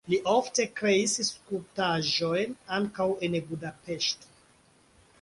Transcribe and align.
Li 0.11 0.17
ofte 0.29 0.63
kreis 0.79 1.13
skulptaĵojn 1.27 2.57
ankaŭ 2.81 3.09
en 3.29 3.39
Budapeŝto. 3.53 4.37